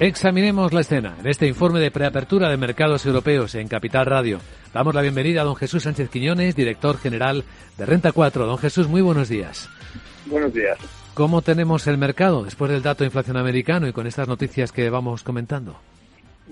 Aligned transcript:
Examinemos 0.00 0.72
la 0.72 0.80
escena 0.80 1.14
en 1.20 1.26
este 1.26 1.46
informe 1.46 1.78
de 1.78 1.90
preapertura 1.90 2.48
de 2.48 2.56
mercados 2.56 3.04
europeos 3.04 3.54
en 3.54 3.68
Capital 3.68 4.06
Radio. 4.06 4.40
Damos 4.72 4.94
la 4.94 5.02
bienvenida 5.02 5.42
a 5.42 5.44
don 5.44 5.56
Jesús 5.56 5.82
Sánchez 5.82 6.08
Quiñones, 6.08 6.56
director 6.56 6.96
general 6.96 7.44
de 7.76 7.84
Renta 7.84 8.10
4. 8.10 8.46
Don 8.46 8.56
Jesús, 8.56 8.88
muy 8.88 9.02
buenos 9.02 9.28
días. 9.28 9.68
Buenos 10.24 10.54
días. 10.54 10.78
¿Cómo 11.12 11.42
tenemos 11.42 11.86
el 11.86 11.98
mercado 11.98 12.44
después 12.44 12.70
del 12.70 12.80
dato 12.80 13.04
de 13.04 13.08
inflación 13.08 13.36
americano 13.36 13.88
y 13.88 13.92
con 13.92 14.06
estas 14.06 14.26
noticias 14.26 14.72
que 14.72 14.88
vamos 14.88 15.22
comentando? 15.22 15.76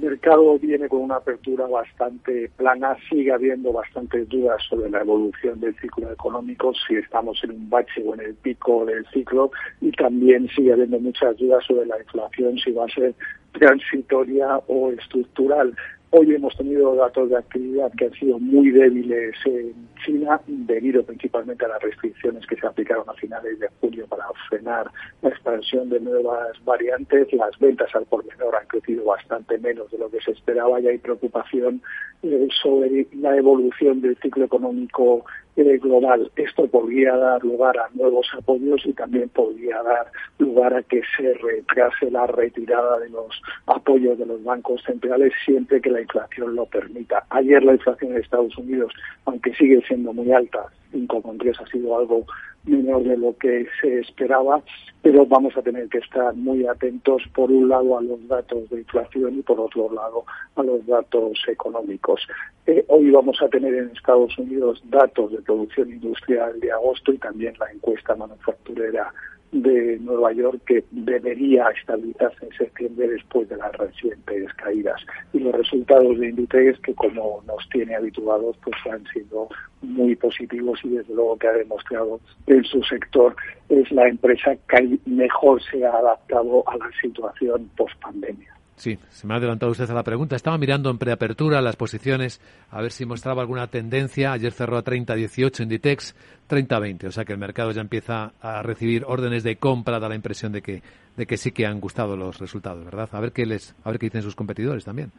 Mercado 0.00 0.58
viene 0.58 0.88
con 0.88 1.00
una 1.02 1.16
apertura 1.16 1.66
bastante 1.66 2.50
plana, 2.56 2.96
sigue 3.08 3.32
habiendo 3.32 3.72
bastantes 3.72 4.28
dudas 4.28 4.62
sobre 4.68 4.90
la 4.90 5.00
evolución 5.00 5.58
del 5.60 5.74
ciclo 5.76 6.10
económico, 6.10 6.72
si 6.86 6.96
estamos 6.96 7.38
en 7.44 7.50
un 7.52 7.68
bache 7.70 8.02
o 8.04 8.14
en 8.14 8.20
el 8.20 8.34
pico 8.34 8.84
del 8.84 9.04
ciclo, 9.12 9.50
y 9.80 9.90
también 9.92 10.48
sigue 10.54 10.72
habiendo 10.72 10.98
muchas 11.00 11.36
dudas 11.36 11.64
sobre 11.64 11.86
la 11.86 11.98
inflación, 11.98 12.58
si 12.58 12.70
va 12.72 12.84
a 12.84 12.88
ser 12.88 13.14
transitoria 13.52 14.58
o 14.68 14.90
estructural. 14.90 15.74
Hoy 16.10 16.34
hemos 16.34 16.56
tenido 16.56 16.94
datos 16.94 17.28
de 17.28 17.36
actividad 17.36 17.92
que 17.98 18.06
han 18.06 18.12
sido 18.12 18.38
muy 18.38 18.70
débiles 18.70 19.34
en 19.44 19.74
China, 20.04 20.40
debido 20.46 21.02
principalmente 21.02 21.64
a 21.64 21.68
las 21.68 21.82
restricciones 21.82 22.46
que 22.46 22.56
se 22.56 22.66
aplicaron 22.66 23.04
a 23.08 23.14
finales 23.14 23.58
de 23.58 23.68
julio 23.80 24.06
para 24.06 24.24
frenar 24.48 24.90
la 25.22 25.28
expansión 25.28 25.88
de 25.90 26.00
nuevas 26.00 26.62
variantes. 26.64 27.32
Las 27.32 27.58
ventas 27.58 27.94
al 27.94 28.06
por 28.06 28.24
menor 28.26 28.56
han 28.56 28.66
crecido 28.66 29.04
bastante 29.04 29.58
menos 29.58 29.90
de 29.90 29.98
lo 29.98 30.10
que 30.10 30.20
se 30.20 30.32
esperaba 30.32 30.80
y 30.80 30.88
hay 30.88 30.98
preocupación 30.98 31.82
eh, 32.22 32.48
sobre 32.62 33.06
la 33.12 33.36
evolución 33.36 34.00
del 34.00 34.16
ciclo 34.16 34.44
económico 34.44 35.24
eh, 35.56 35.78
global. 35.78 36.30
Esto 36.36 36.66
podría 36.68 37.16
dar 37.16 37.42
lugar 37.42 37.78
a 37.78 37.88
nuevos 37.94 38.28
apoyos 38.36 38.80
y 38.84 38.92
también 38.92 39.28
podría 39.28 39.82
dar 39.82 40.10
lugar 40.38 40.74
a 40.74 40.82
que 40.82 41.02
se 41.16 41.34
retrase 41.34 42.10
la 42.10 42.26
retirada 42.26 42.98
de 43.00 43.08
los 43.10 43.42
apoyos 43.66 44.18
de 44.18 44.26
los 44.26 44.42
bancos 44.44 44.82
centrales 44.84 45.32
siempre 45.44 45.80
que 45.80 45.90
la 45.90 46.00
inflación 46.00 46.54
lo 46.54 46.66
permita. 46.66 47.24
Ayer 47.30 47.62
la 47.64 47.72
inflación 47.72 48.12
en 48.12 48.18
Estados 48.18 48.56
Unidos, 48.56 48.92
aunque 49.24 49.54
sigue 49.54 49.82
siendo 49.88 50.12
muy 50.12 50.30
alta, 50.30 50.66
5,3 50.92 51.60
ha 51.60 51.66
sido 51.66 51.98
algo 51.98 52.24
menor 52.64 53.02
de 53.02 53.16
lo 53.16 53.36
que 53.36 53.66
se 53.80 54.00
esperaba, 54.00 54.62
pero 55.02 55.24
vamos 55.26 55.56
a 55.56 55.62
tener 55.62 55.88
que 55.88 55.98
estar 55.98 56.34
muy 56.34 56.66
atentos, 56.66 57.22
por 57.34 57.50
un 57.50 57.68
lado, 57.68 57.98
a 57.98 58.02
los 58.02 58.26
datos 58.28 58.68
de 58.70 58.78
inflación 58.78 59.38
y, 59.38 59.42
por 59.42 59.58
otro 59.58 59.92
lado, 59.92 60.24
a 60.56 60.62
los 60.62 60.86
datos 60.86 61.38
económicos. 61.48 62.26
Eh, 62.66 62.84
hoy 62.88 63.10
vamos 63.10 63.40
a 63.40 63.48
tener 63.48 63.74
en 63.74 63.90
Estados 63.90 64.36
Unidos 64.38 64.82
datos 64.84 65.32
de 65.32 65.38
producción 65.42 65.90
industrial 65.90 66.60
de 66.60 66.72
agosto 66.72 67.12
y 67.12 67.18
también 67.18 67.54
la 67.58 67.70
encuesta 67.72 68.14
manufacturera 68.14 69.12
de 69.52 69.98
Nueva 70.00 70.32
York 70.32 70.60
que 70.66 70.84
debería 70.90 71.68
estabilizarse 71.70 72.46
en 72.46 72.52
septiembre 72.52 73.08
después 73.08 73.48
de 73.48 73.56
las 73.56 73.72
recientes 73.76 74.52
caídas. 74.54 75.00
Y 75.32 75.40
los 75.40 75.54
resultados 75.54 76.18
de 76.18 76.28
Inditex, 76.28 76.78
que 76.80 76.94
como 76.94 77.42
nos 77.46 77.68
tiene 77.70 77.94
habituados, 77.94 78.56
pues 78.62 78.76
han 78.90 79.04
sido 79.12 79.48
muy 79.82 80.16
positivos 80.16 80.80
y 80.84 80.90
desde 80.90 81.14
luego 81.14 81.38
que 81.38 81.48
ha 81.48 81.52
demostrado 81.52 82.20
en 82.46 82.64
su 82.64 82.82
sector 82.82 83.34
es 83.68 83.90
la 83.92 84.08
empresa 84.08 84.56
que 84.68 84.98
mejor 85.06 85.62
se 85.62 85.84
ha 85.84 85.90
adaptado 85.90 86.68
a 86.68 86.76
la 86.76 86.90
situación 87.00 87.70
post 87.76 87.98
pandemia. 88.00 88.57
Sí, 88.78 88.96
se 89.10 89.26
me 89.26 89.34
ha 89.34 89.38
adelantado 89.38 89.72
usted 89.72 89.90
a 89.90 89.94
la 89.94 90.04
pregunta. 90.04 90.36
Estaba 90.36 90.56
mirando 90.56 90.88
en 90.88 90.98
preapertura 90.98 91.60
las 91.60 91.74
posiciones 91.74 92.40
a 92.70 92.80
ver 92.80 92.92
si 92.92 93.04
mostraba 93.04 93.42
alguna 93.42 93.66
tendencia. 93.66 94.32
Ayer 94.32 94.52
cerró 94.52 94.78
a 94.78 94.84
30.18 94.84 95.62
Inditex, 95.62 96.14
30.20. 96.48 97.08
O 97.08 97.10
sea 97.10 97.24
que 97.24 97.32
el 97.32 97.40
mercado 97.40 97.72
ya 97.72 97.80
empieza 97.80 98.32
a 98.40 98.62
recibir 98.62 99.04
órdenes 99.04 99.42
de 99.42 99.56
compra. 99.56 99.98
Da 99.98 100.08
la 100.08 100.14
impresión 100.14 100.52
de 100.52 100.62
que, 100.62 100.82
de 101.16 101.26
que 101.26 101.36
sí 101.36 101.50
que 101.50 101.66
han 101.66 101.80
gustado 101.80 102.16
los 102.16 102.38
resultados, 102.38 102.84
¿verdad? 102.84 103.08
A 103.10 103.20
ver 103.20 103.32
qué 103.32 103.46
les, 103.46 103.74
a 103.82 103.90
ver 103.90 103.98
qué 103.98 104.06
dicen 104.06 104.22
sus 104.22 104.36
competidores 104.36 104.84
también 104.84 105.10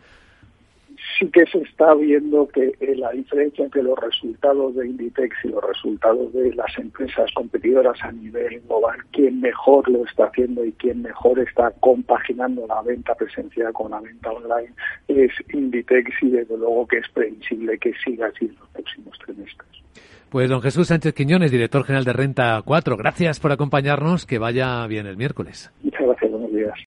sí 1.19 1.29
que 1.31 1.45
se 1.45 1.59
está 1.59 1.93
viendo 1.93 2.47
que 2.47 2.73
eh, 2.79 2.95
la 2.95 3.11
diferencia 3.11 3.65
entre 3.65 3.83
los 3.83 3.99
resultados 3.99 4.75
de 4.75 4.87
Inditex 4.87 5.35
y 5.43 5.49
los 5.49 5.63
resultados 5.63 6.31
de 6.33 6.53
las 6.55 6.77
empresas 6.77 7.29
competidoras 7.35 7.97
a 8.01 8.11
nivel 8.11 8.61
global, 8.61 8.97
quién 9.11 9.41
mejor 9.41 9.89
lo 9.89 10.05
está 10.05 10.25
haciendo 10.25 10.63
y 10.63 10.71
quién 10.73 11.01
mejor 11.01 11.39
está 11.39 11.71
compaginando 11.79 12.65
la 12.67 12.81
venta 12.81 13.13
presencial 13.15 13.73
con 13.73 13.91
la 13.91 13.99
venta 13.99 14.31
online 14.31 14.73
es 15.07 15.31
Inditex 15.53 16.11
y 16.21 16.29
desde 16.29 16.57
luego 16.57 16.87
que 16.87 16.97
es 16.97 17.09
previsible 17.09 17.77
que 17.77 17.93
siga 18.03 18.27
así 18.27 18.45
en 18.45 18.55
los 18.59 18.69
próximos 18.69 19.19
trimestres. 19.19 19.69
Pues 20.29 20.47
don 20.47 20.61
Jesús 20.61 20.87
Sánchez 20.87 21.13
Quiñones, 21.15 21.51
director 21.51 21.83
general 21.83 22.05
de 22.05 22.13
Renta 22.13 22.61
4, 22.63 22.97
gracias 22.97 23.39
por 23.39 23.51
acompañarnos, 23.51 24.27
que 24.27 24.37
vaya 24.37 24.85
bien 24.85 25.07
el 25.07 25.17
miércoles. 25.17 25.71
Muchas 25.81 26.01
gracias, 26.01 26.31
buenos 26.31 26.53
días. 26.53 26.77